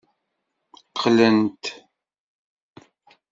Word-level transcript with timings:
Qqlent. 0.97 1.63